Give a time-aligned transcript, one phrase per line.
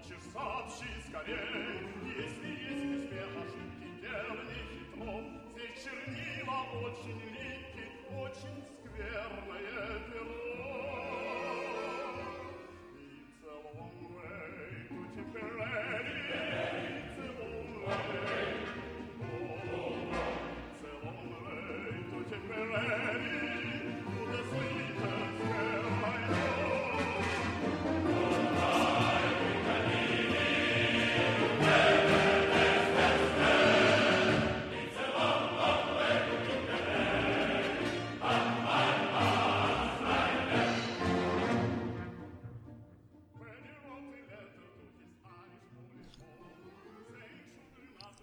[0.00, 1.36] Хочешь, сообщи скорей,
[2.16, 4.08] если есть успех ошибки, не
[4.48, 5.12] хитро.
[5.52, 7.84] Здесь чернила очень липки,
[8.16, 10.59] очень скверное перо.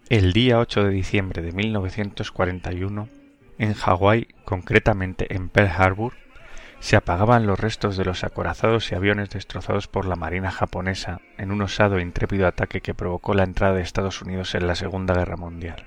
[0.10, 3.10] El día 8 de diciembre de 1941,
[3.58, 6.14] en Hawái, concretamente en Pearl Harbor,
[6.80, 11.52] se apagaban los restos de los acorazados y aviones destrozados por la Marina japonesa en
[11.52, 15.14] un osado e intrépido ataque que provocó la entrada de Estados Unidos en la Segunda
[15.14, 15.86] Guerra Mundial.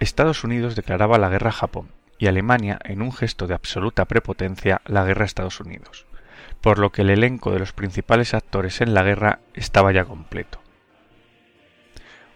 [0.00, 4.82] Estados Unidos declaraba la guerra a Japón y Alemania, en un gesto de absoluta prepotencia,
[4.84, 6.04] la guerra a Estados Unidos,
[6.60, 10.61] por lo que el elenco de los principales actores en la guerra estaba ya completo.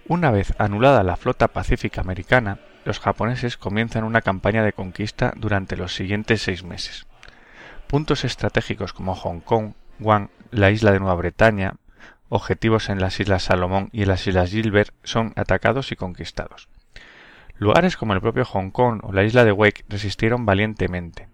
[0.08, 5.76] Una vez anulada la flota pacífica americana, los japoneses comienzan una campaña de conquista durante
[5.76, 7.08] los siguientes seis meses.
[7.88, 11.74] Puntos estratégicos como Hong Kong, Guam, la isla de Nueva Bretaña,
[12.28, 16.68] objetivos en las Islas Salomón y en las Islas Gilbert son atacados y conquistados.
[17.56, 21.28] Lugares como el propio Hong Kong o la isla de Wake resistieron valientemente.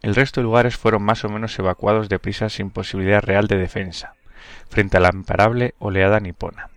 [0.00, 4.14] El resto de lugares fueron más o menos evacuados deprisa sin posibilidad real de defensa,
[4.70, 6.70] frente a la imparable oleada nipona.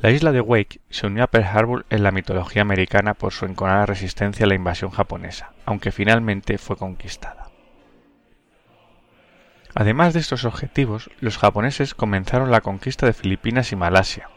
[0.00, 3.46] La isla de Wake se unió a Pearl Harbor en la mitología americana por su
[3.46, 7.50] enconada resistencia a la invasión japonesa, aunque finalmente fue conquistada.
[9.74, 14.28] Además de estos objetivos, los japoneses comenzaron la conquista de Filipinas y Malasia.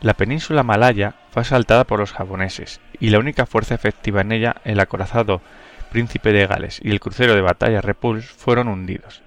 [0.00, 4.56] La península malaya fue asaltada por los japoneses y la única fuerza efectiva en ella,
[4.64, 5.42] el acorazado
[5.90, 9.22] Príncipe de Gales y el crucero de batalla Repulse, fueron hundidos,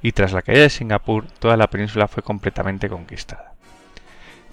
[0.00, 3.53] y tras la caída de Singapur toda la península fue completamente conquistada.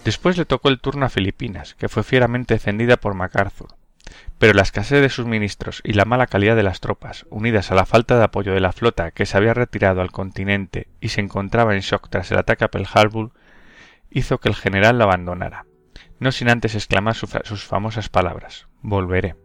[0.03, 3.75] Después le tocó el turno a Filipinas, que fue fieramente defendida por MacArthur,
[4.39, 7.85] pero la escasez de suministros y la mala calidad de las tropas, unidas a la
[7.85, 11.75] falta de apoyo de la flota que se había retirado al continente y se encontraba
[11.75, 13.31] en shock tras el ataque a Pearl Harbor,
[14.09, 15.65] hizo que el general la abandonara,
[16.19, 19.35] no sin antes exclamar sus famosas palabras Volveré.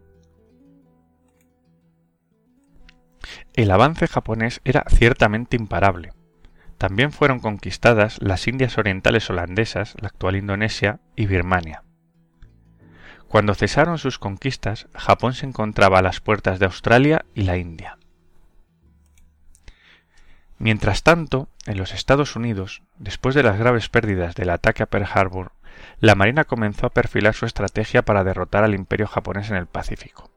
[3.53, 6.11] El avance japonés era ciertamente imparable.
[6.77, 11.83] También fueron conquistadas las Indias Orientales holandesas, la actual Indonesia, y Birmania.
[13.27, 17.97] Cuando cesaron sus conquistas, Japón se encontraba a las puertas de Australia y la India.
[20.59, 25.07] Mientras tanto, en los Estados Unidos, después de las graves pérdidas del ataque a Pearl
[25.11, 25.51] Harbor,
[25.99, 30.31] la Marina comenzó a perfilar su estrategia para derrotar al imperio japonés en el Pacífico.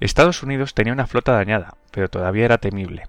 [0.00, 3.04] Estados Unidos tenía una flota dañada, pero todavía era temible.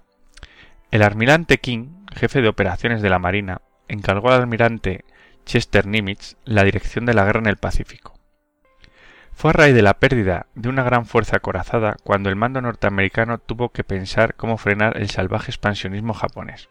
[0.90, 5.04] El almirante King, jefe de operaciones de la Marina, encargó al almirante
[5.46, 8.18] Chester Nimitz la dirección de la guerra en el Pacífico.
[9.32, 13.38] Fue a raíz de la pérdida de una gran fuerza acorazada cuando el mando norteamericano
[13.38, 16.68] tuvo que pensar cómo frenar el salvaje expansionismo japonés.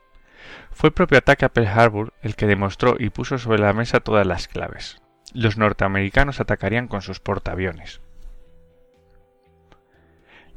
[0.71, 4.01] Fue el propio ataque a Pearl Harbor el que demostró y puso sobre la mesa
[4.01, 5.01] todas las claves.
[5.33, 8.01] Los norteamericanos atacarían con sus portaaviones.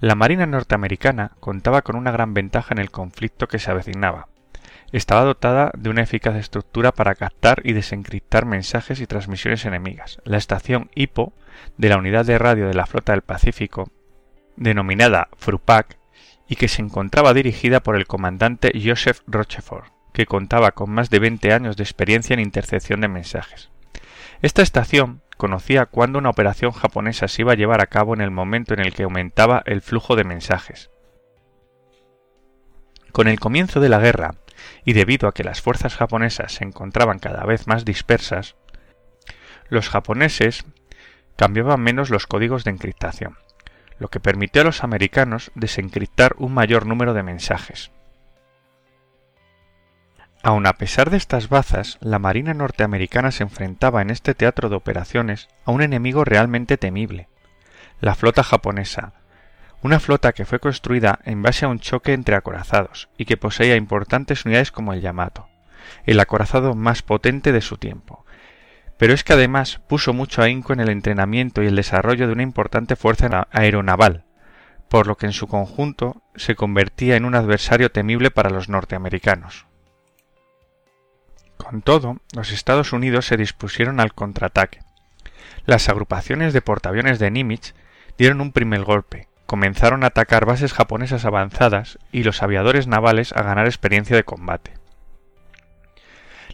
[0.03, 4.27] La Marina norteamericana contaba con una gran ventaja en el conflicto que se avecinaba.
[4.91, 10.19] Estaba dotada de una eficaz estructura para captar y desencriptar mensajes y transmisiones enemigas.
[10.25, 11.33] La estación HIPO
[11.77, 13.93] de la Unidad de Radio de la Flota del Pacífico,
[14.57, 15.97] denominada FRUPAC,
[16.49, 21.21] y que se encontraba dirigida por el comandante Joseph Rochefort, que contaba con más de
[21.21, 23.71] 20 años de experiencia en intercepción de mensajes.
[24.41, 28.30] Esta estación conocía cuándo una operación japonesa se iba a llevar a cabo en el
[28.30, 30.92] momento en el que aumentaba el flujo de mensajes.
[33.10, 34.36] Con el comienzo de la guerra,
[34.84, 38.54] y debido a que las fuerzas japonesas se encontraban cada vez más dispersas,
[39.68, 40.65] los japoneses
[41.34, 43.36] cambiaban menos los códigos de encriptación,
[43.98, 47.91] lo que permitió a los americanos desencriptar un mayor número de mensajes.
[50.44, 54.74] Aun a pesar de estas bazas, la Marina norteamericana se enfrentaba en este teatro de
[54.74, 57.28] operaciones a un enemigo realmente temible,
[58.00, 59.12] la flota japonesa,
[59.83, 63.77] una flota que fue construida en base a un choque entre acorazados y que poseía
[63.77, 65.48] importantes unidades como el Yamato,
[66.06, 68.27] el acorazado más potente de su tiempo.
[68.98, 72.42] Pero es que además puso mucho ahínco en el entrenamiento y el desarrollo de una
[72.42, 74.24] importante fuerza aeronaval,
[74.88, 79.66] por lo que en su conjunto se convertía en un adversario temible para los norteamericanos.
[81.62, 84.80] Con todo, los Estados Unidos se dispusieron al contraataque.
[85.64, 87.74] Las agrupaciones de portaaviones de Nimitz
[88.18, 93.42] dieron un primer golpe, comenzaron a atacar bases japonesas avanzadas y los aviadores navales a
[93.42, 94.74] ganar experiencia de combate.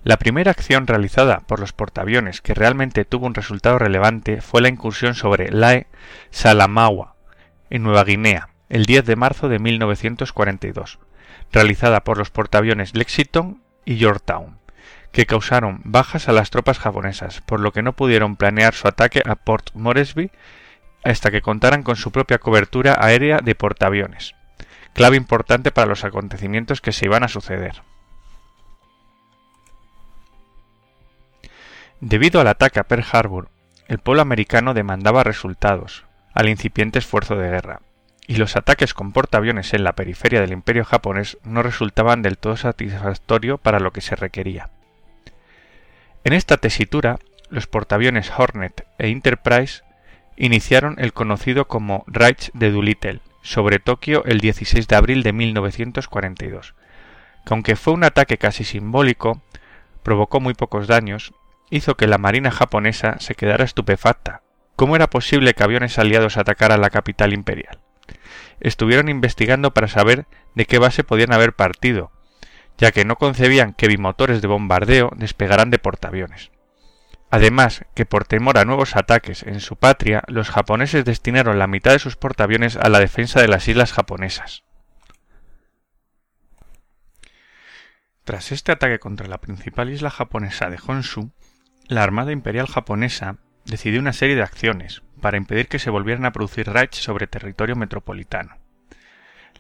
[0.05, 4.69] La primera acción realizada por los portaaviones que realmente tuvo un resultado relevante fue la
[4.69, 5.87] incursión sobre Lae
[6.31, 7.17] Salamaua,
[7.71, 10.99] en Nueva Guinea, el 10 de marzo de 1942,
[11.51, 14.58] realizada por los portaaviones Lexington y Yorktown,
[15.19, 19.21] que causaron bajas a las tropas japonesas, por lo que no pudieron planear su ataque
[19.27, 20.31] a Port Moresby
[21.03, 24.37] hasta que contaran con su propia cobertura aérea de portaaviones,
[24.93, 27.83] clave importante para los acontecimientos que se iban a suceder.
[31.99, 33.49] Debido al ataque a Pearl Harbor,
[33.89, 37.81] el pueblo americano demandaba resultados al incipiente esfuerzo de guerra,
[38.29, 42.57] y los ataques con portaaviones en la periferia del imperio japonés no resultaban del todo
[42.57, 44.71] satisfactorio para lo que se requería.
[46.29, 49.81] En esta tesitura, los portaaviones Hornet e Enterprise
[50.37, 56.75] iniciaron el conocido como Reich de Doolittle sobre Tokio el 16 de abril de 1942,
[57.47, 59.41] que aunque fue un ataque casi simbólico,
[60.03, 61.33] provocó muy pocos daños
[61.71, 64.43] hizo que la marina japonesa se quedara estupefacta.
[64.77, 67.79] ¿Cómo era posible que aviones aliados atacaran la capital imperial?
[68.61, 72.13] Estuvieron investigando para saber de qué base podían haber partido,
[72.79, 76.51] ya que no concebían que bimotores de bombardeo despegaran de portaaviones.
[77.31, 81.93] Además, que por temor a nuevos ataques en su patria, los japoneses destinaron la mitad
[81.93, 84.65] de sus portaaviones a la defensa de las islas japonesas.
[88.25, 91.33] Tras este ataque contra la principal isla japonesa de Honshu,
[91.87, 96.33] la Armada Imperial japonesa decidió una serie de acciones para impedir que se volvieran a
[96.33, 98.57] producir raids sobre territorio metropolitano.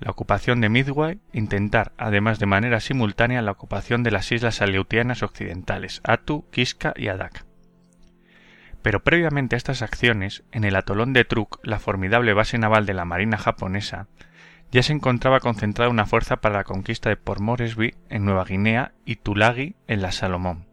[0.00, 5.22] La ocupación de Midway, intentar, además de manera simultánea, la ocupación de las islas aleutianas
[5.22, 7.44] occidentales, Atu, Kiska y Adak.
[8.82, 12.94] Pero previamente a estas acciones, en el atolón de Truk, la formidable base naval de
[12.94, 14.06] la Marina japonesa,
[14.70, 18.92] ya se encontraba concentrada una fuerza para la conquista de Port Moresby en Nueva Guinea
[19.04, 20.66] y Tulagi en la Salomón.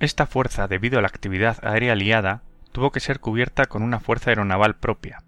[0.00, 2.42] Esta fuerza, debido a la actividad aérea aliada,
[2.72, 5.22] tuvo que ser cubierta con una fuerza aeronaval propia.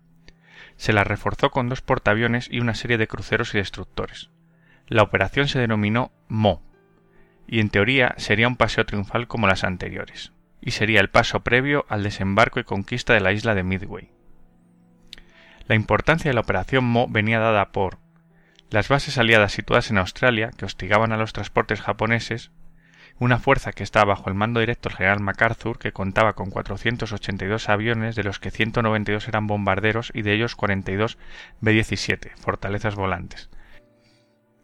[0.76, 4.30] Se la reforzó con dos portaaviones y una serie de cruceros y destructores.
[4.86, 6.62] La operación se denominó Mo,
[7.46, 11.86] y en teoría sería un paseo triunfal como las anteriores, y sería el paso previo
[11.88, 14.10] al desembarco y conquista de la isla de Midway.
[15.66, 17.98] La importancia de la operación Mo venía dada por
[18.70, 22.50] las bases aliadas situadas en Australia, que hostigaban a los transportes japoneses,
[23.18, 27.68] una fuerza que estaba bajo el mando directo del general MacArthur, que contaba con 482
[27.68, 31.18] aviones, de los que 192 eran bombarderos y de ellos 42
[31.60, 33.50] B-17, fortalezas volantes.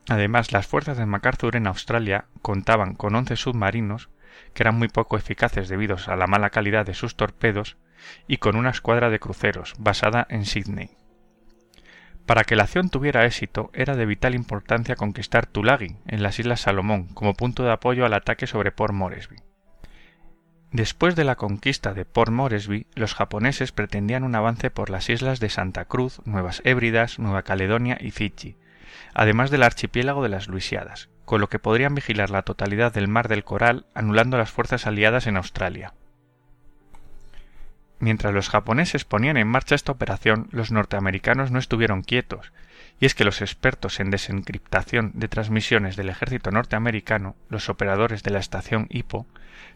[0.09, 4.11] Además, las fuerzas de MacArthur en Australia contaban con 11 submarinos,
[4.55, 7.77] que eran muy poco eficaces debido a la mala calidad de sus torpedos,
[8.27, 11.00] y con una escuadra de cruceros, basada en Sydney.
[12.31, 16.61] Para que la acción tuviera éxito, era de vital importancia conquistar Tulagi, en las Islas
[16.61, 19.39] Salomón, como punto de apoyo al ataque sobre Port Moresby.
[20.71, 25.41] Después de la conquista de Port Moresby, los japoneses pretendían un avance por las islas
[25.41, 28.57] de Santa Cruz, Nuevas Hébridas, Nueva Caledonia y Fiji,
[29.13, 33.27] además del archipiélago de las Luisiadas, con lo que podrían vigilar la totalidad del Mar
[33.27, 35.95] del Coral, anulando las fuerzas aliadas en Australia.
[38.01, 42.51] Mientras los japoneses ponían en marcha esta operación, los norteamericanos no estuvieron quietos,
[42.99, 48.31] y es que los expertos en desencriptación de transmisiones del ejército norteamericano, los operadores de
[48.31, 49.27] la estación Hippo,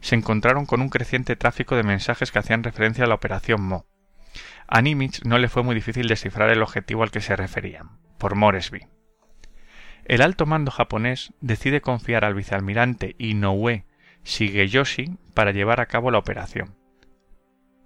[0.01, 3.85] se encontraron con un creciente tráfico de mensajes que hacían referencia a la operación Mo.
[4.67, 8.37] A Nimitz no le fue muy difícil descifrar el objetivo al que se referían, por
[8.37, 8.87] Moresby.
[10.07, 13.85] El alto mando japonés decide confiar al vicealmirante Inoue
[14.25, 16.84] Shigeyoshi para llevar a cabo la operación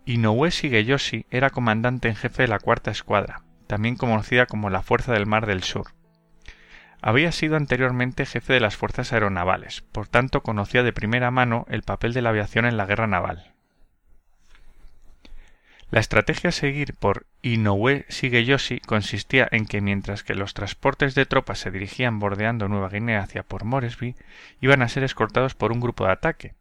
[0.09, 5.13] Inoue Shigeyoshi era comandante en jefe de la cuarta escuadra, también conocida como la Fuerza
[5.13, 5.89] del Mar del Sur.
[7.03, 11.83] Había sido anteriormente jefe de las fuerzas aeronavales, por tanto conocía de primera mano el
[11.83, 13.53] papel de la aviación en la guerra naval.
[15.91, 21.27] La estrategia a seguir por Inoue Shigeyoshi consistía en que mientras que los transportes de
[21.27, 24.17] tropas se dirigían bordeando Nueva Guinea hacia Port Moresby,
[24.63, 26.55] iban a ser escoltados por un grupo de ataque,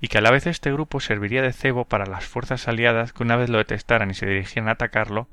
[0.00, 3.22] y que a la vez este grupo serviría de cebo para las fuerzas aliadas que
[3.22, 5.28] una vez lo detectaran y se dirigieran a atacarlo,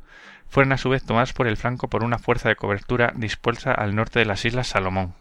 [0.47, 3.95] fueran a su vez tomadas por el flanco por una fuerza de cobertura dispuesta al
[3.95, 5.13] norte de las Islas Salomón.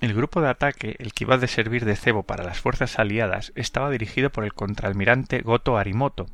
[0.00, 3.52] El grupo de ataque, el que iba a servir de cebo para las fuerzas aliadas,
[3.54, 6.26] estaba dirigido por el contraalmirante Goto Arimoto,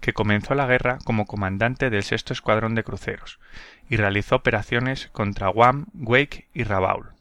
[0.00, 3.38] que comenzó la guerra como comandante del sexto escuadrón de cruceros
[3.88, 7.17] y realizó operaciones contra Guam, Wake y Rabaul.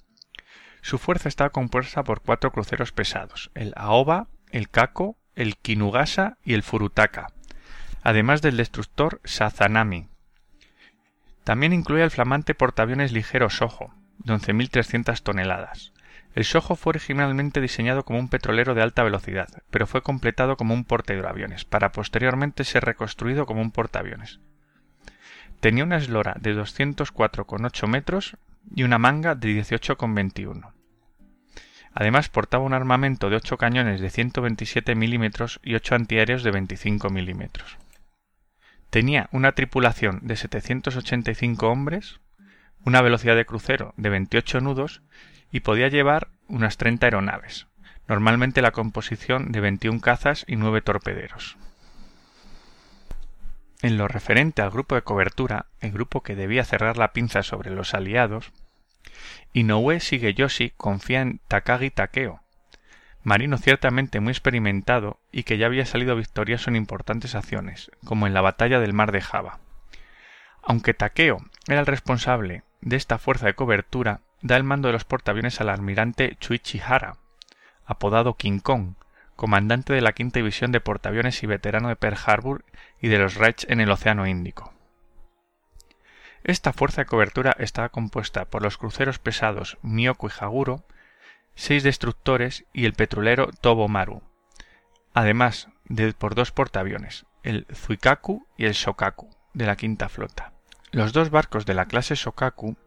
[0.88, 6.54] Su fuerza estaba compuesta por cuatro cruceros pesados, el Aoba, el Kako, el Kinugasa y
[6.54, 7.28] el Furutaka,
[8.04, 10.08] además del destructor Sazanami.
[11.44, 15.92] También incluía el flamante portaaviones ligero Soho, de 11.300 toneladas.
[16.34, 20.74] El Soho fue originalmente diseñado como un petrolero de alta velocidad, pero fue completado como
[20.74, 24.40] un portaaviones, para posteriormente ser reconstruido como un portaaviones.
[25.60, 28.38] Tenía una eslora de 204,8 metros
[28.74, 30.77] y una manga de 18,21.
[32.00, 37.10] Además portaba un armamento de 8 cañones de 127 milímetros y 8 antiaéreos de 25
[37.10, 37.76] milímetros.
[38.92, 42.20] Tenía una tripulación de 785 hombres,
[42.86, 45.02] una velocidad de crucero de 28 nudos
[45.52, 47.66] y podía llevar unas 30 aeronaves,
[48.08, 51.58] normalmente la composición de 21 cazas y 9 torpederos.
[53.82, 57.72] En lo referente al grupo de cobertura, el grupo que debía cerrar la pinza sobre
[57.72, 58.54] los aliados,
[59.54, 62.42] Inoue Shigeyoshi confía en Takagi Takeo,
[63.24, 68.34] marino ciertamente muy experimentado y que ya había salido victorioso en importantes acciones, como en
[68.34, 69.60] la batalla del mar de Java.
[70.64, 75.04] Aunque Takeo era el responsable de esta fuerza de cobertura, da el mando de los
[75.04, 77.18] portaaviones al almirante Chuichi Hara,
[77.86, 78.94] apodado King Kong,
[79.36, 82.66] comandante de la quinta división de portaaviones y veterano de Pearl Harbor
[83.02, 84.74] y de los Reich en el Océano Índico.
[86.48, 90.86] Esta fuerza de cobertura estaba compuesta por los cruceros pesados Miyoko y Haguro,
[91.56, 94.24] seis destructores y el petrolero Tobo Maru,
[95.14, 100.54] además de por dos portaaviones, el Zuikaku y el Shokaku, de la quinta flota.
[100.94, 102.78] Los dos barcos de la clase Shokaku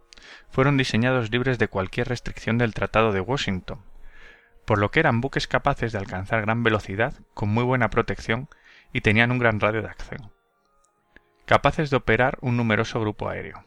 [0.49, 3.83] fueron diseñados libres de cualquier restricción del Tratado de Washington,
[4.65, 8.49] por lo que eran buques capaces de alcanzar gran velocidad, con muy buena protección
[8.91, 10.33] y tenían un gran radio de acción
[11.51, 13.65] capaces de operar un numeroso grupo aéreo.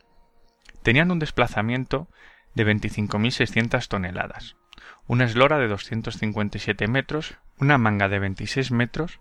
[0.84, 2.08] Tenían un desplazamiento
[2.56, 4.56] de 25.600 toneladas,
[5.06, 9.20] una eslora de 257 metros, una manga de 26 metros,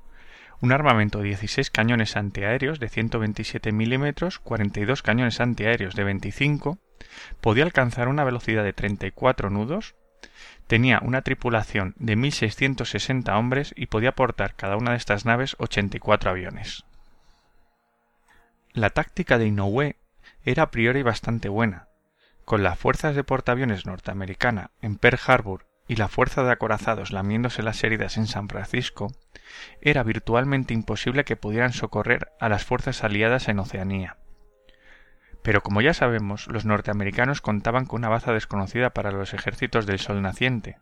[0.61, 6.79] un armamento de 16 cañones antiaéreos de 127 milímetros, 42 cañones antiaéreos de 25,
[7.41, 9.97] podía alcanzar una velocidad de 34 nudos,
[10.69, 16.31] tenía una tripulación de 1.660 hombres y podía portar cada una de estas naves 84
[16.31, 16.85] aviones.
[18.75, 19.97] La táctica de Inoue
[20.45, 21.89] era a priori bastante buena.
[22.47, 27.63] Con las fuerzas de portaaviones norteamericana en Pearl Harbor y la fuerza de acorazados lamiéndose
[27.63, 29.13] las heridas en San Francisco,
[29.83, 34.17] era virtualmente imposible que pudieran socorrer a las fuerzas aliadas en Oceanía.
[35.43, 39.99] Pero como ya sabemos, los norteamericanos contaban con una baza desconocida para los ejércitos del
[39.99, 40.79] Sol naciente.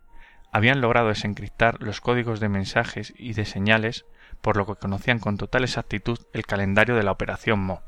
[0.53, 4.05] Habían logrado desencriptar los códigos de mensajes y de señales
[4.41, 7.81] por lo que conocían con total exactitud el calendario de la Operación Mo.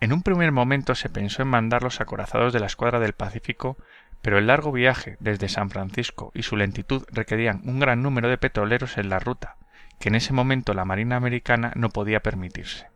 [0.00, 3.76] En un primer momento se pensó en mandar los acorazados de la escuadra del Pacífico,
[4.22, 8.38] pero el largo viaje desde San Francisco y su lentitud requerían un gran número de
[8.38, 9.56] petroleros en la ruta,
[9.98, 12.88] que en ese momento la Marina americana no podía permitirse.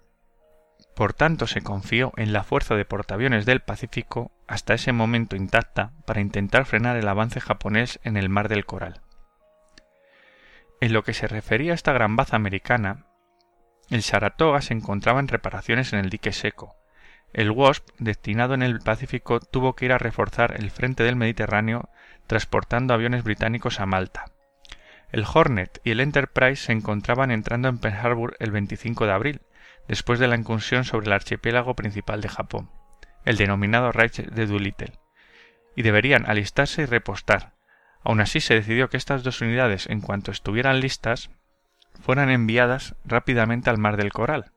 [0.96, 5.92] Por tanto, se confió en la fuerza de portaaviones del Pacífico, hasta ese momento intacta,
[6.06, 9.03] para intentar frenar el avance japonés en el Mar del Coral.
[10.84, 13.06] En lo que se refería a esta gran baza americana,
[13.88, 16.76] el Saratoga se encontraba en reparaciones en el dique seco.
[17.32, 21.88] El Wasp, destinado en el Pacífico, tuvo que ir a reforzar el frente del Mediterráneo
[22.26, 24.26] transportando aviones británicos a Malta.
[25.10, 29.40] El Hornet y el Enterprise se encontraban entrando en Pearl Harbor el 25 de abril,
[29.88, 32.70] después de la incursión sobre el archipiélago principal de Japón,
[33.24, 34.92] el denominado Reich de Doolittle,
[35.76, 37.53] y deberían alistarse y repostar,
[38.04, 41.30] Aun así se decidió que estas dos unidades, en cuanto estuvieran listas,
[42.00, 44.52] fueran enviadas rápidamente al Mar del Coral,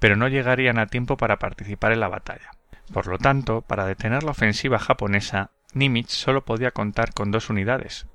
[0.00, 2.50] pero no llegarían a tiempo para participar en la batalla.
[2.92, 8.06] Por lo tanto, para detener la ofensiva japonesa, Nimitz solo podía contar con dos unidades,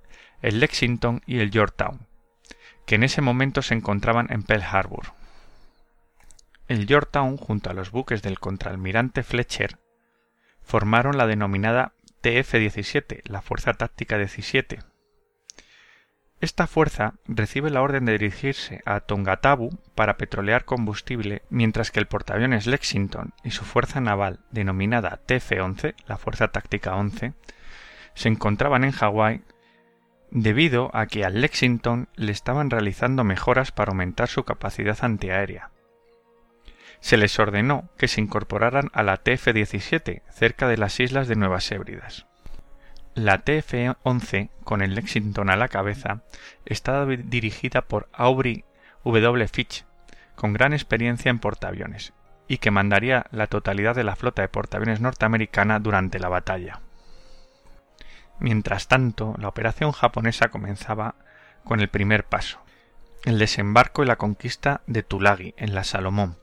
[0.41, 2.07] el Lexington y el Yorktown,
[2.85, 5.13] que en ese momento se encontraban en Pearl Harbor.
[6.67, 9.77] El Yorktown, junto a los buques del contraalmirante Fletcher,
[10.61, 14.79] formaron la denominada TF-17, la Fuerza Táctica 17.
[16.39, 22.07] Esta fuerza recibe la orden de dirigirse a Tongatabu para petrolear combustible, mientras que el
[22.07, 27.33] portaaviones Lexington y su fuerza naval, denominada TF-11, la Fuerza Táctica 11,
[28.13, 29.41] se encontraban en Hawái
[30.31, 35.71] debido a que al Lexington le estaban realizando mejoras para aumentar su capacidad antiaérea
[37.01, 41.69] se les ordenó que se incorporaran a la TF-17 cerca de las islas de Nuevas
[41.71, 42.27] Hébridas.
[43.13, 46.21] La TF-11, con el Lexington a la cabeza,
[46.65, 48.63] estaba dirigida por Aubrey
[49.03, 49.47] W.
[49.49, 49.83] Fitch,
[50.35, 52.13] con gran experiencia en portaaviones
[52.47, 56.81] y que mandaría la totalidad de la flota de portaaviones norteamericana durante la batalla.
[58.39, 61.15] Mientras tanto, la operación japonesa comenzaba
[61.63, 62.59] con el primer paso,
[63.23, 66.37] el desembarco y la conquista de Tulagi, en la Salomón.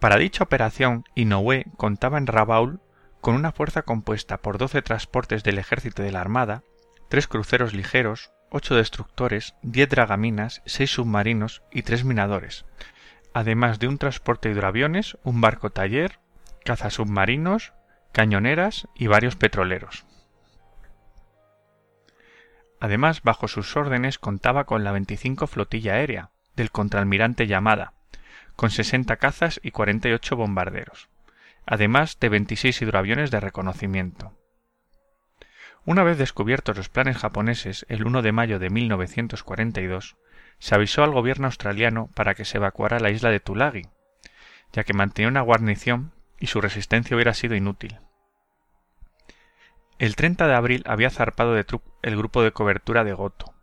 [0.00, 2.80] Para dicha operación, Inoue contaba en Rabaul
[3.20, 6.62] con una fuerza compuesta por doce transportes del ejército de la Armada,
[7.08, 12.66] tres cruceros ligeros, ocho destructores, diez dragaminas, seis submarinos y tres minadores,
[13.32, 16.20] además de un transporte de hidroaviones, un barco taller,
[16.64, 17.72] cazasubmarinos,
[18.12, 20.04] cañoneras y varios petroleros.
[22.80, 27.94] Además, bajo sus órdenes contaba con la 25 Flotilla Aérea, del contraalmirante Yamada,
[28.56, 31.08] con 60 cazas y 48 bombarderos,
[31.66, 34.36] además de 26 hidroaviones de reconocimiento.
[35.84, 40.16] Una vez descubiertos los planes japoneses el 1 de mayo de 1942,
[40.58, 43.82] se avisó al gobierno australiano para que se evacuara la isla de Tulagi,
[44.72, 48.00] ya que mantenía una guarnición y su resistencia hubiera sido inútil.
[49.98, 53.54] El 30 de abril había zarpado de Truk el grupo de cobertura de Goto.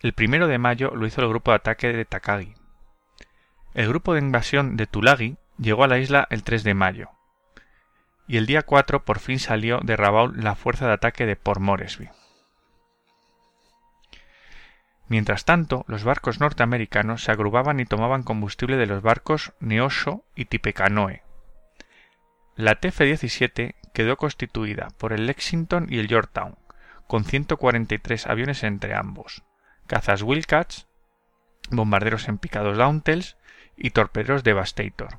[0.00, 2.54] El primero de mayo lo hizo el grupo de ataque de Takagi.
[3.74, 7.10] El grupo de invasión de Tulagi llegó a la isla el 3 de mayo.
[8.26, 11.60] Y el día 4 por fin salió de Rabaul la fuerza de ataque de Port
[11.60, 12.10] Moresby.
[15.08, 20.46] Mientras tanto, los barcos norteamericanos se agrupaban y tomaban combustible de los barcos Neosho y
[20.46, 21.22] Tipecanoe.
[22.56, 26.56] La TF-17 quedó constituida por el Lexington y el Yorktown,
[27.06, 29.42] con 143 aviones entre ambos,
[29.86, 30.86] cazas Wildcats,
[31.70, 32.76] bombarderos en picados
[33.82, 35.18] y torpederos Devastator.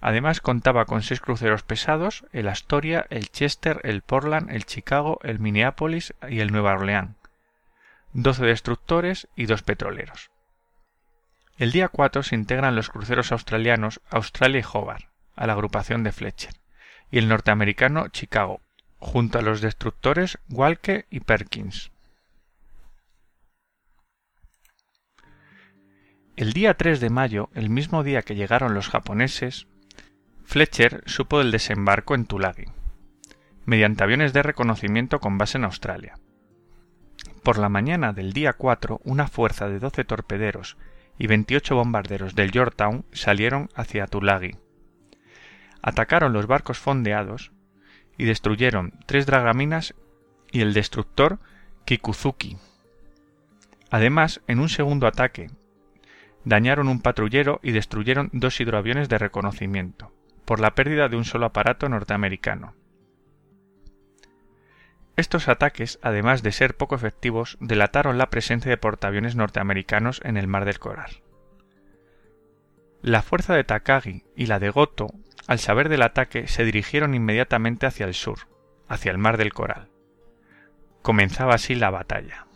[0.00, 5.38] Además contaba con seis cruceros pesados, el Astoria, el Chester, el Portland, el Chicago, el
[5.38, 7.14] Minneapolis y el Nueva Orleans,
[8.12, 10.32] doce destructores y dos petroleros.
[11.56, 16.10] El día 4 se integran los cruceros australianos Australia y Hobart a la agrupación de
[16.10, 16.54] Fletcher
[17.12, 18.60] y el norteamericano Chicago,
[18.98, 21.91] junto a los destructores Walke y Perkins.
[26.34, 29.66] El día 3 de mayo, el mismo día que llegaron los japoneses,
[30.44, 32.64] Fletcher supo del desembarco en Tulagi,
[33.66, 36.14] mediante aviones de reconocimiento con base en Australia.
[37.42, 40.78] Por la mañana del día 4, una fuerza de 12 torpederos
[41.18, 44.56] y 28 bombarderos del Yorktown salieron hacia Tulagi.
[45.82, 47.52] Atacaron los barcos fondeados
[48.16, 49.94] y destruyeron tres dragaminas
[50.50, 51.40] y el destructor
[51.84, 52.56] Kikuzuki.
[53.90, 55.50] Además, en un segundo ataque,
[56.44, 60.12] dañaron un patrullero y destruyeron dos hidroaviones de reconocimiento,
[60.44, 62.74] por la pérdida de un solo aparato norteamericano.
[65.16, 70.46] Estos ataques, además de ser poco efectivos, delataron la presencia de portaaviones norteamericanos en el
[70.46, 71.22] Mar del Coral.
[73.02, 75.08] La fuerza de Takagi y la de Goto,
[75.46, 78.48] al saber del ataque, se dirigieron inmediatamente hacia el sur,
[78.88, 79.90] hacia el Mar del Coral.
[81.02, 82.46] Comenzaba así la batalla.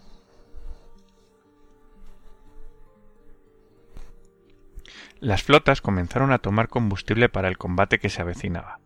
[5.20, 8.80] Las flotas comenzaron a tomar combustible para el combate que se avecinaba.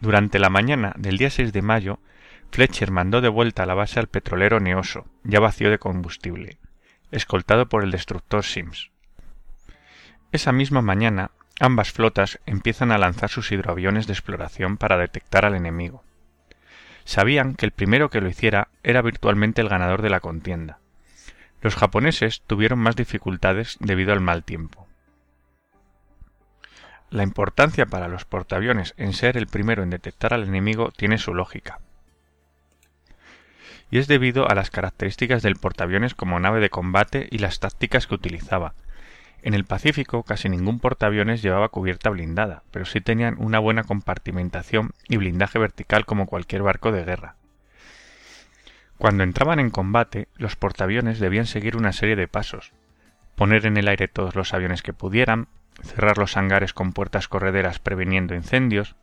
[0.00, 2.00] Durante la mañana del día 6 de mayo,
[2.50, 6.58] Fletcher mandó de vuelta a la base al petrolero Neoso, ya vacío de combustible,
[7.12, 8.90] escoltado por el destructor Sims.
[10.32, 15.54] Esa misma mañana, ambas flotas empiezan a lanzar sus hidroaviones de exploración para detectar al
[15.54, 16.02] enemigo.
[17.04, 20.80] Sabían que el primero que lo hiciera era virtualmente el ganador de la contienda.
[21.62, 24.87] Los japoneses tuvieron más dificultades debido al mal tiempo.
[27.10, 31.32] La importancia para los portaaviones en ser el primero en detectar al enemigo tiene su
[31.32, 31.80] lógica.
[33.90, 38.06] Y es debido a las características del portaaviones como nave de combate y las tácticas
[38.06, 38.74] que utilizaba.
[39.40, 44.90] En el Pacífico casi ningún portaaviones llevaba cubierta blindada, pero sí tenían una buena compartimentación
[45.08, 47.36] y blindaje vertical como cualquier barco de guerra.
[48.98, 52.72] Cuando entraban en combate, los portaaviones debían seguir una serie de pasos,
[53.36, 55.46] poner en el aire todos los aviones que pudieran,
[55.82, 58.96] cerrar los hangares con puertas correderas previniendo incendios,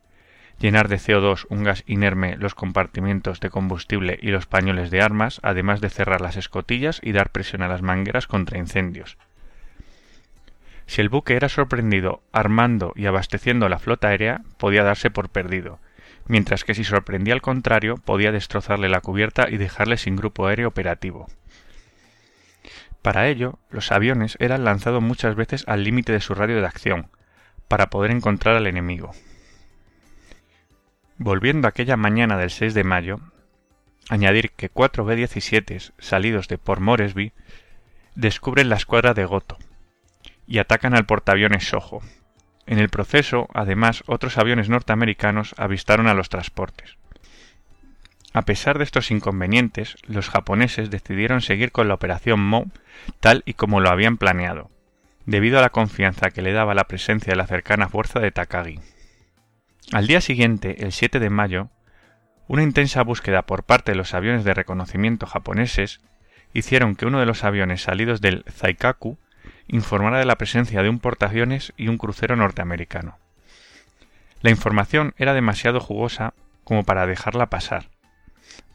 [0.58, 5.40] llenar de CO2 un gas inerme los compartimientos de combustible y los pañoles de armas,
[5.42, 9.18] además de cerrar las escotillas y dar presión a las mangueras contra incendios.
[10.86, 15.80] Si el buque era sorprendido armando y abasteciendo la flota aérea, podía darse por perdido,
[16.28, 20.68] mientras que si sorprendía al contrario, podía destrozarle la cubierta y dejarle sin grupo aéreo
[20.68, 21.26] operativo.
[23.02, 27.10] Para ello, los aviones eran lanzados muchas veces al límite de su radio de acción,
[27.68, 29.12] para poder encontrar al enemigo.
[31.18, 33.20] Volviendo aquella mañana del 6 de mayo,
[34.08, 37.32] añadir que cuatro B-17 salidos de Port Moresby
[38.14, 39.58] descubren la escuadra de Goto,
[40.46, 42.00] y atacan al portaaviones Soho.
[42.66, 46.96] En el proceso, además, otros aviones norteamericanos avistaron a los transportes.
[48.36, 52.66] A pesar de estos inconvenientes, los japoneses decidieron seguir con la operación Mo
[53.18, 54.70] tal y como lo habían planeado,
[55.24, 58.78] debido a la confianza que le daba la presencia de la cercana fuerza de Takagi.
[59.90, 61.70] Al día siguiente, el 7 de mayo,
[62.46, 66.02] una intensa búsqueda por parte de los aviones de reconocimiento japoneses
[66.52, 69.16] hicieron que uno de los aviones salidos del Zaikaku
[69.66, 73.16] informara de la presencia de un portaaviones y un crucero norteamericano.
[74.42, 77.95] La información era demasiado jugosa como para dejarla pasar.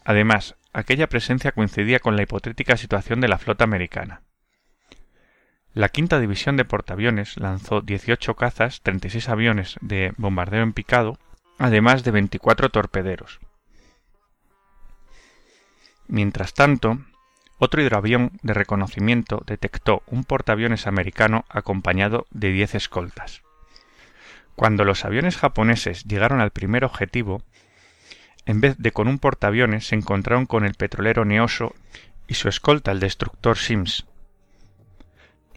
[0.04, 4.22] Además, aquella presencia coincidía con la hipotética situación de la flota americana.
[5.74, 11.18] La quinta división de portaaviones lanzó 18 cazas, 36 aviones de bombardeo en picado,
[11.58, 13.40] además de 24 torpederos.
[16.08, 17.00] Mientras tanto,
[17.58, 23.44] otro hidroavión de reconocimiento detectó un portaaviones americano acompañado de 10 escoltas.
[24.56, 27.44] Cuando los aviones japoneses llegaron al primer objetivo,
[28.46, 31.76] en vez de con un portaaviones se encontraron con el petrolero Neoso
[32.28, 34.06] y su escolta el destructor Sims.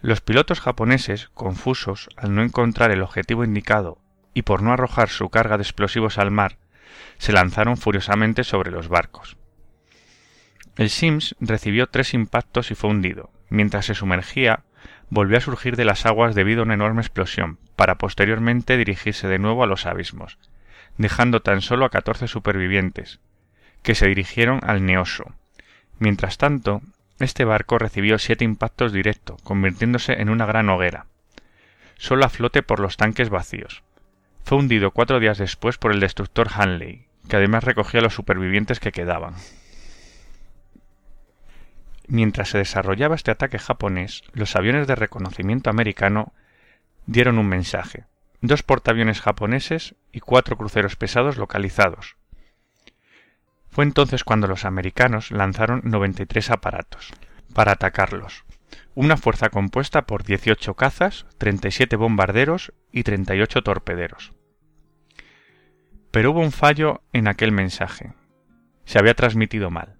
[0.01, 3.97] Los pilotos japoneses, confusos al no encontrar el objetivo indicado
[4.33, 6.57] y por no arrojar su carga de explosivos al mar,
[7.17, 9.37] se lanzaron furiosamente sobre los barcos.
[10.77, 13.31] El Sims recibió tres impactos y fue hundido.
[13.49, 14.63] Mientras se sumergía,
[15.09, 19.39] volvió a surgir de las aguas debido a una enorme explosión, para posteriormente dirigirse de
[19.39, 20.37] nuevo a los abismos,
[20.97, 23.19] dejando tan solo a catorce supervivientes,
[23.83, 25.35] que se dirigieron al Neoso.
[25.99, 26.81] Mientras tanto,
[27.19, 31.05] este barco recibió siete impactos directos, convirtiéndose en una gran hoguera,
[31.97, 33.83] solo a flote por los tanques vacíos.
[34.43, 38.79] Fue hundido cuatro días después por el destructor Hanley, que además recogía a los supervivientes
[38.79, 39.35] que quedaban.
[42.07, 46.33] Mientras se desarrollaba este ataque japonés, los aviones de reconocimiento americano
[47.07, 48.05] dieron un mensaje.
[48.45, 52.15] Dos portaaviones japoneses y cuatro cruceros pesados localizados.
[53.71, 57.11] Fue entonces cuando los americanos lanzaron 93 aparatos
[57.55, 58.45] para atacarlos.
[58.93, 64.33] Una fuerza compuesta por 18 cazas, 37 bombarderos y 38 torpederos.
[66.11, 68.13] Pero hubo un fallo en aquel mensaje.
[68.85, 69.95] Se había transmitido mal.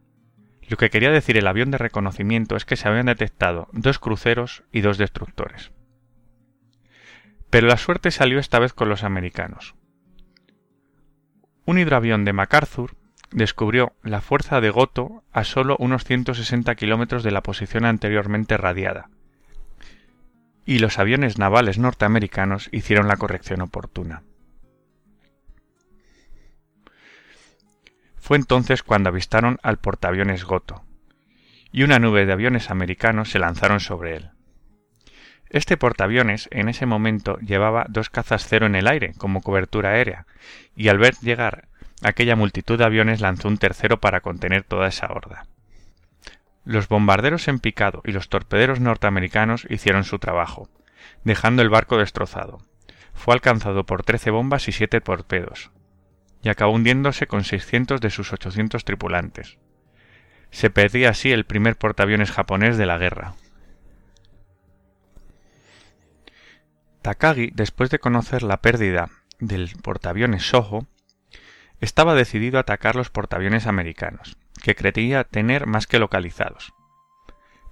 [0.69, 4.62] Lo que quería decir el avión de reconocimiento es que se habían detectado dos cruceros
[4.71, 5.71] y dos destructores.
[7.49, 9.75] Pero la suerte salió esta vez con los americanos.
[11.65, 12.95] Un hidroavión de MacArthur
[13.31, 19.10] descubrió la fuerza de Goto a solo unos 160 kilómetros de la posición anteriormente radiada,
[20.65, 24.23] y los aviones navales norteamericanos hicieron la corrección oportuna.
[28.15, 30.84] Fue entonces cuando avistaron al portaaviones Goto,
[31.71, 34.35] y una nube de aviones americanos se lanzaron sobre él.
[35.49, 40.25] Este portaaviones en ese momento llevaba dos cazas cero en el aire como cobertura aérea,
[40.75, 41.67] y al ver llegar
[42.03, 45.47] aquella multitud de aviones lanzó un tercero para contener toda esa horda.
[46.65, 50.67] Los bombarderos en picado y los torpederos norteamericanos hicieron su trabajo,
[51.23, 52.60] dejando el barco destrozado.
[53.13, 55.71] Fue alcanzado por trece bombas y siete torpedos,
[56.41, 59.58] y acabó hundiéndose con 600 de sus 800 tripulantes.
[60.49, 63.36] Se perdía así el primer portaaviones japonés de la guerra.
[67.06, 70.88] Takagi, después de conocer la pérdida del portaaviones Soho,
[71.80, 76.74] estaba decidido a atacar los portaaviones americanos, que creía tener más que localizados.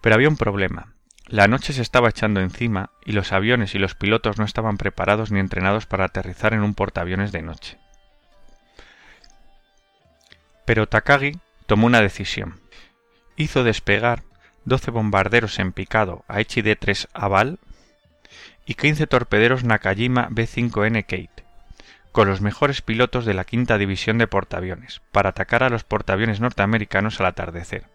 [0.01, 0.93] Pero había un problema.
[1.25, 5.31] La noche se estaba echando encima y los aviones y los pilotos no estaban preparados
[5.31, 7.79] ni entrenados para aterrizar en un portaaviones de noche.
[10.63, 12.59] Pero Takagi tomó una decisión.
[13.35, 14.21] Hizo despegar
[14.65, 17.57] 12 bombarderos en picado HID-3 Aval
[18.65, 21.43] y 15 torpederos Nakajima B-5N Kate,
[22.11, 26.39] con los mejores pilotos de la quinta división de portaaviones, para atacar a los portaaviones
[26.39, 27.85] norteamericanos al atardecer.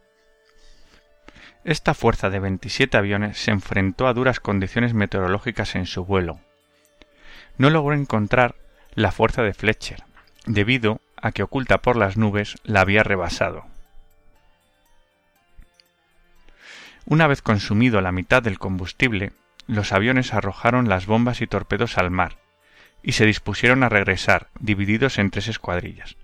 [1.65, 6.41] Esta fuerza de 27 aviones se enfrentó a duras condiciones meteorológicas en su vuelo.
[7.59, 8.55] No logró encontrar
[8.95, 10.03] la fuerza de Fletcher,
[10.47, 13.67] debido a que oculta por las nubes la había rebasado.
[17.05, 19.33] Una vez consumido la mitad del combustible,
[19.69, 22.39] los aviones arrojaron las bombas y torpedos al mar,
[23.03, 26.17] y se dispusieron a regresar, divididos en tres escuadrillas.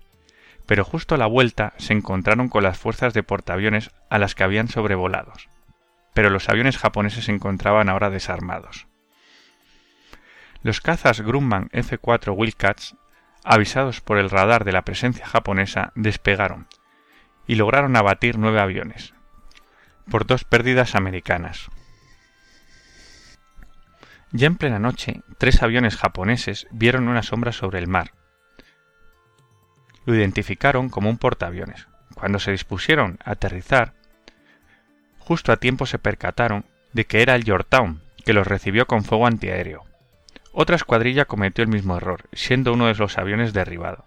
[0.65, 4.43] Pero justo a la vuelta se encontraron con las fuerzas de portaaviones a las que
[4.43, 5.31] habían sobrevolado.
[6.13, 8.87] Pero los aviones japoneses se encontraban ahora desarmados.
[10.61, 12.97] Los cazas Grumman F-4 Wildcats
[13.45, 16.67] avisados por el radar de la presencia japonesa, despegaron
[17.47, 19.13] y lograron abatir nueve aviones,
[20.09, 21.69] por dos pérdidas americanas.
[24.31, 28.11] Ya en plena noche, tres aviones japoneses vieron una sombra sobre el mar.
[30.05, 31.87] Lo identificaron como un portaaviones.
[32.15, 33.93] Cuando se dispusieron a aterrizar,
[35.19, 39.27] justo a tiempo se percataron de que era el Yorktown, que los recibió con fuego
[39.27, 39.83] antiaéreo.
[40.51, 44.05] Otra escuadrilla cometió el mismo error, siendo uno de los aviones derribado.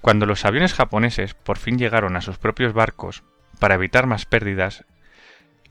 [0.00, 3.22] Cuando los aviones japoneses por fin llegaron a sus propios barcos,
[3.60, 4.84] para evitar más pérdidas,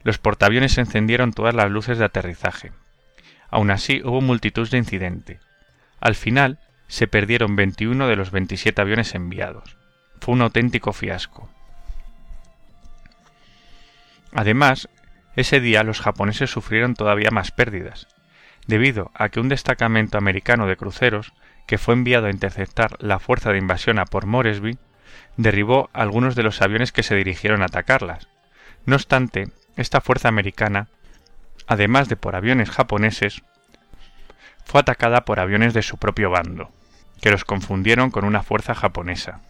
[0.04, 2.72] los portaaviones encendieron todas las luces de aterrizaje.
[3.50, 5.42] Aún así hubo multitud de incidentes.
[6.00, 9.78] Al final se perdieron 21 de los 27 aviones enviados.
[10.20, 11.50] Fue un auténtico fiasco.
[14.34, 14.90] Además,
[15.36, 18.08] ese día los japoneses sufrieron todavía más pérdidas,
[18.68, 21.34] debido a que un destacamento americano de cruceros,
[21.68, 24.78] que fue enviado a interceptar la fuerza de invasión a por Moresby,
[25.38, 28.28] derribó algunos de los aviones que se dirigieron a atacarlas.
[28.86, 30.88] No obstante, esta fuerza americana,
[31.68, 33.44] además de por aviones japoneses,
[34.66, 36.72] fue atacada por aviones de su propio bando,
[37.22, 39.42] que los confundieron con una fuerza japonesa.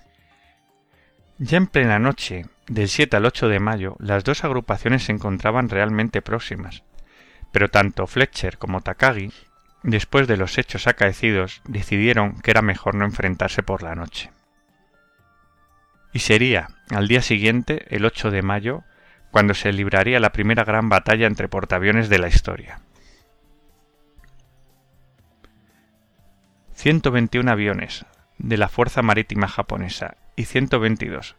[1.38, 5.70] Ya en plena noche, del 7 al 8 de mayo, las dos agrupaciones se encontraban
[5.70, 6.84] realmente próximas,
[7.52, 9.34] pero tanto Fletcher como Takagi,
[9.84, 14.32] después de los hechos acaecidos, decidieron que era mejor no enfrentarse por la noche.
[16.14, 18.84] Y sería, al día siguiente, el 8 de mayo,
[19.32, 22.82] cuando se libraría la primera gran batalla entre portaaviones de la historia.
[26.74, 28.06] 121 aviones
[28.38, 31.36] de la Fuerza Marítima japonesa y 122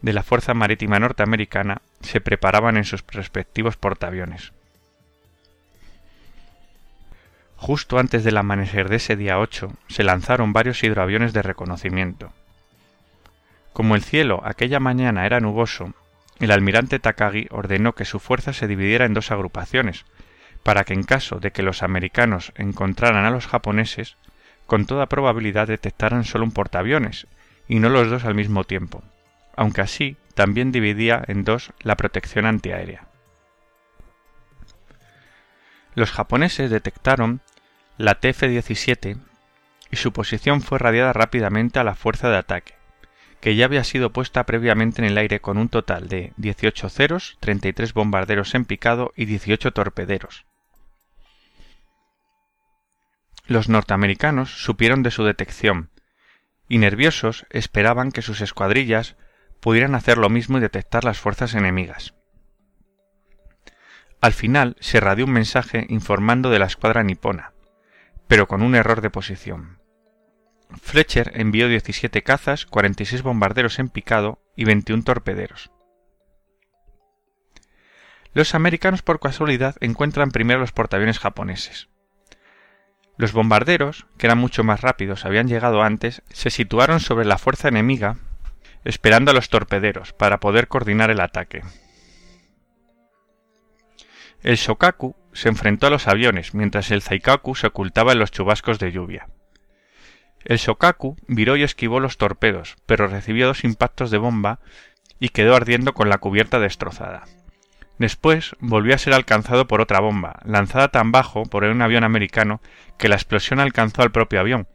[0.00, 4.52] de la Fuerza Marítima norteamericana se preparaban en sus respectivos portaaviones.
[7.56, 12.32] Justo antes del amanecer de ese día 8 se lanzaron varios hidroaviones de reconocimiento.
[13.72, 15.92] Como el cielo aquella mañana era nuboso,
[16.40, 20.04] el almirante Takagi ordenó que su fuerza se dividiera en dos agrupaciones,
[20.62, 24.16] para que en caso de que los americanos encontraran a los japoneses,
[24.66, 27.26] con toda probabilidad detectaran solo un portaaviones,
[27.66, 29.02] y no los dos al mismo tiempo,
[29.56, 33.08] aunque así también dividía en dos la protección antiaérea.
[35.94, 37.40] Los japoneses detectaron
[37.96, 39.18] la TF-17
[39.90, 42.77] y su posición fue radiada rápidamente a la fuerza de ataque,
[43.40, 47.36] que ya había sido puesta previamente en el aire con un total de 18 ceros,
[47.40, 50.44] 33 bombarderos en picado y 18 torpederos.
[53.46, 55.90] Los norteamericanos supieron de su detección
[56.68, 59.16] y nerviosos esperaban que sus escuadrillas
[59.60, 62.14] pudieran hacer lo mismo y detectar las fuerzas enemigas.
[64.20, 67.52] Al final se radió un mensaje informando de la escuadra nipona,
[68.26, 69.77] pero con un error de posición.
[70.70, 75.70] Fletcher envió 17 cazas, 46 bombarderos en picado y 21 torpederos.
[78.34, 81.88] Los americanos por casualidad encuentran primero los portaaviones japoneses.
[83.16, 87.68] Los bombarderos, que eran mucho más rápidos, habían llegado antes, se situaron sobre la fuerza
[87.68, 88.16] enemiga,
[88.84, 91.62] esperando a los torpederos para poder coordinar el ataque.
[94.42, 98.78] El Shokaku se enfrentó a los aviones, mientras el Zaikaku se ocultaba en los chubascos
[98.78, 99.28] de lluvia.
[100.48, 104.60] El Shokaku viró y esquivó los torpedos, pero recibió dos impactos de bomba
[105.20, 107.24] y quedó ardiendo con la cubierta destrozada.
[107.98, 112.62] Después volvió a ser alcanzado por otra bomba, lanzada tan bajo por un avión americano
[112.96, 114.66] que la explosión alcanzó al propio avión,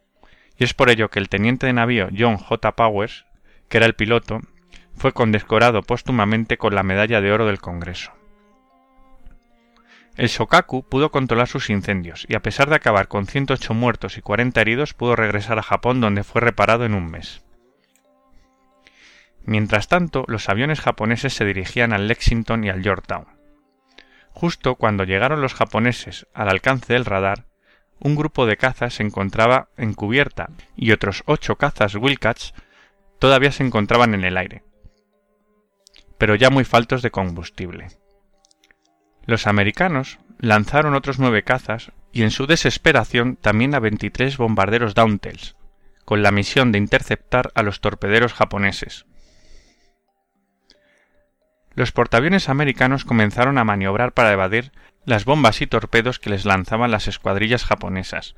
[0.59, 2.75] y es por ello que el teniente de navío John J.
[2.75, 3.25] Powers,
[3.67, 4.41] que era el piloto,
[4.95, 8.11] fue condecorado póstumamente con la medalla de oro del Congreso.
[10.15, 14.21] El Shokaku pudo controlar sus incendios y a pesar de acabar con 108 muertos y
[14.21, 17.43] 40 heridos pudo regresar a Japón donde fue reparado en un mes.
[19.43, 23.25] Mientras tanto, los aviones japoneses se dirigían al Lexington y al Yorktown.
[24.31, 27.45] Justo cuando llegaron los japoneses al alcance del radar,
[27.99, 32.53] un grupo de cazas se encontraba en cubierta y otros ocho cazas Wilcats
[33.17, 34.63] todavía se encontraban en el aire,
[36.17, 37.87] pero ya muy faltos de combustible.
[39.25, 45.55] Los americanos lanzaron otros nueve cazas y en su desesperación también a 23 bombarderos Downtales,
[46.05, 49.05] con la misión de interceptar a los torpederos japoneses.
[51.75, 54.71] Los portaaviones americanos comenzaron a maniobrar para evadir
[55.05, 58.35] las bombas y torpedos que les lanzaban las escuadrillas japonesas,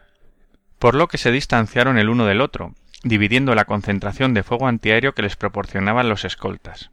[0.80, 5.14] por lo que se distanciaron el uno del otro, dividiendo la concentración de fuego antiaéreo
[5.14, 6.92] que les proporcionaban los escoltas.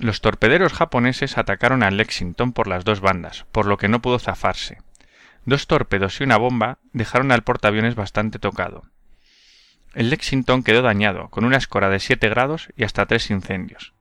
[0.00, 4.18] Los torpederos japoneses atacaron a Lexington por las dos bandas, por lo que no pudo
[4.18, 4.78] zafarse.
[5.44, 8.84] Dos torpedos y una bomba dejaron al portaaviones bastante tocado.
[9.92, 13.92] El Lexington quedó dañado, con una escora de 7 grados y hasta tres incendios.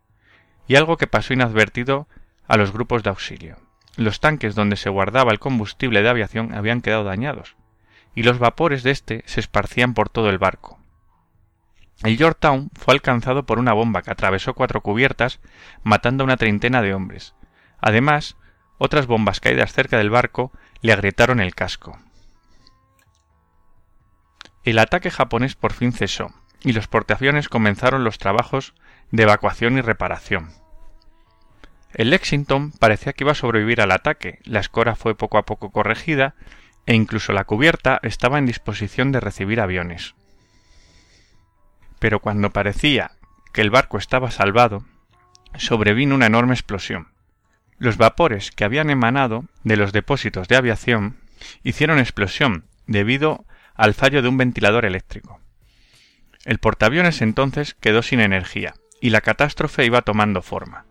[0.69, 2.07] Y algo que pasó inadvertido
[2.47, 3.57] a los grupos de auxilio.
[3.97, 7.57] los tanques donde se guardaba el combustible de aviación habían quedado dañados,
[8.15, 10.78] y los vapores de éste se esparcían por todo el barco.
[12.03, 15.39] El Yorktown fue alcanzado por una bomba que atravesó cuatro cubiertas,
[15.83, 17.35] matando a una treintena de hombres.
[17.81, 18.38] Además,
[18.77, 21.99] otras bombas caídas cerca del barco le agrietaron el casco.
[24.63, 26.31] El ataque japonés por fin cesó,
[26.62, 28.73] y los portaaviones comenzaron los trabajos
[29.12, 30.51] de evacuación y reparación.
[31.93, 35.71] El Lexington parecía que iba a sobrevivir al ataque, la escora fue poco a poco
[35.71, 36.35] corregida,
[36.85, 40.15] e incluso la cubierta estaba en disposición de recibir aviones.
[41.99, 43.12] Pero cuando parecía
[43.53, 44.85] que el barco estaba salvado,
[45.57, 47.09] sobrevino una enorme explosión.
[47.77, 51.17] Los vapores que habían emanado de los depósitos de aviación
[51.63, 55.39] hicieron explosión debido al fallo de un ventilador eléctrico.
[56.45, 60.85] El portaaviones entonces quedó sin energía y la catástrofe iba tomando forma.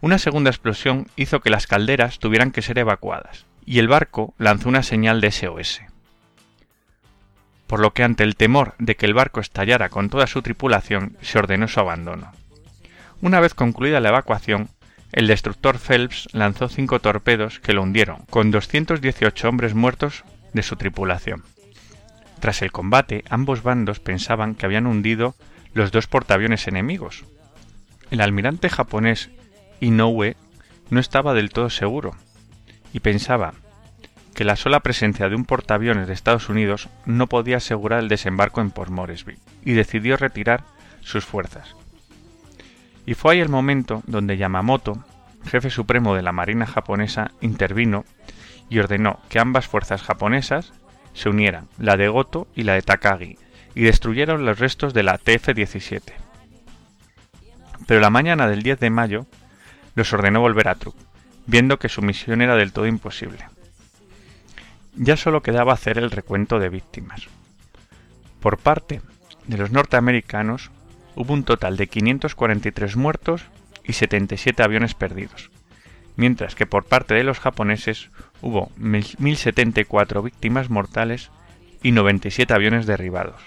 [0.00, 4.68] Una segunda explosión hizo que las calderas tuvieran que ser evacuadas y el barco lanzó
[4.68, 5.82] una señal de SOS
[7.72, 11.16] por lo que ante el temor de que el barco estallara con toda su tripulación
[11.22, 12.30] se ordenó su abandono.
[13.22, 14.68] Una vez concluida la evacuación,
[15.10, 20.76] el destructor Phelps lanzó cinco torpedos que lo hundieron, con 218 hombres muertos de su
[20.76, 21.44] tripulación.
[22.40, 25.34] Tras el combate, ambos bandos pensaban que habían hundido
[25.72, 27.24] los dos portaaviones enemigos.
[28.10, 29.30] El almirante japonés
[29.80, 30.36] Inoue
[30.90, 32.16] no estaba del todo seguro,
[32.92, 33.54] y pensaba
[34.34, 38.60] que la sola presencia de un portaaviones de Estados Unidos no podía asegurar el desembarco
[38.60, 40.64] en Port Moresby, y decidió retirar
[41.00, 41.76] sus fuerzas.
[43.04, 45.04] Y fue ahí el momento donde Yamamoto,
[45.44, 48.04] jefe supremo de la Marina japonesa, intervino
[48.68, 50.72] y ordenó que ambas fuerzas japonesas
[51.12, 53.38] se unieran, la de Goto y la de Takagi,
[53.74, 56.00] y destruyeron los restos de la TF-17.
[57.86, 59.26] Pero la mañana del 10 de mayo
[59.94, 60.94] los ordenó volver a Truk,
[61.46, 63.51] viendo que su misión era del todo imposible
[64.94, 67.28] ya solo quedaba hacer el recuento de víctimas.
[68.40, 69.00] Por parte
[69.46, 70.70] de los norteamericanos
[71.14, 73.44] hubo un total de 543 muertos
[73.84, 75.50] y 77 aviones perdidos,
[76.16, 81.30] mientras que por parte de los japoneses hubo 1074 víctimas mortales
[81.82, 83.40] y 97 aviones derribados.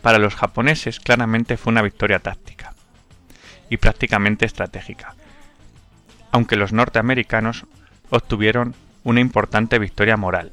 [0.00, 2.74] Para los japoneses claramente fue una victoria táctica
[3.68, 5.14] y prácticamente estratégica,
[6.30, 7.66] aunque los norteamericanos
[8.10, 10.52] obtuvieron una importante victoria moral,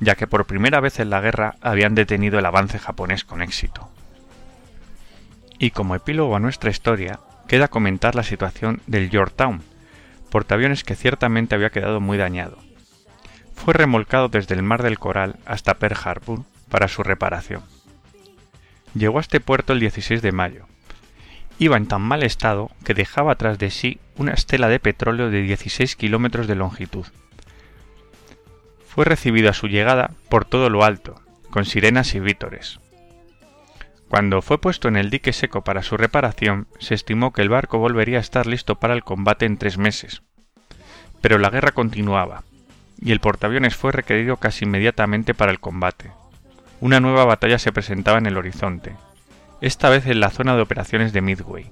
[0.00, 3.90] ya que por primera vez en la guerra habían detenido el avance japonés con éxito.
[5.58, 9.62] Y como epílogo a nuestra historia, queda comentar la situación del Yorktown,
[10.30, 12.58] portaaviones que ciertamente había quedado muy dañado.
[13.54, 17.62] Fue remolcado desde el Mar del Coral hasta Pearl Harbor para su reparación.
[18.94, 20.66] Llegó a este puerto el 16 de mayo.
[21.58, 25.42] Iba en tan mal estado que dejaba tras de sí una estela de petróleo de
[25.42, 27.06] 16 kilómetros de longitud
[28.98, 32.80] fue recibido a su llegada por todo lo alto, con sirenas y vítores.
[34.08, 37.78] Cuando fue puesto en el dique seco para su reparación, se estimó que el barco
[37.78, 40.22] volvería a estar listo para el combate en tres meses.
[41.20, 42.42] Pero la guerra continuaba,
[43.00, 46.10] y el portaaviones fue requerido casi inmediatamente para el combate.
[46.80, 48.96] Una nueva batalla se presentaba en el horizonte,
[49.60, 51.70] esta vez en la zona de operaciones de Midway.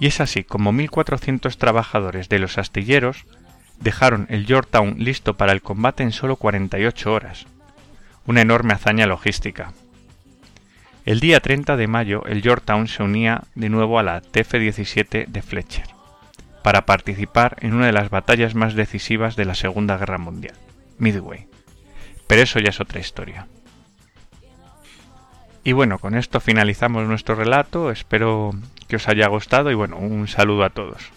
[0.00, 3.24] Y es así como 1.400 trabajadores de los astilleros
[3.80, 7.46] dejaron el Yorktown listo para el combate en solo 48 horas.
[8.26, 9.72] Una enorme hazaña logística.
[11.04, 15.42] El día 30 de mayo el Yorktown se unía de nuevo a la TF-17 de
[15.42, 15.86] Fletcher,
[16.62, 20.54] para participar en una de las batallas más decisivas de la Segunda Guerra Mundial,
[20.96, 21.46] Midway.
[22.26, 23.46] Pero eso ya es otra historia.
[25.62, 28.52] Y bueno, con esto finalizamos nuestro relato, espero
[28.88, 31.10] que os haya gustado y bueno, un saludo a todos.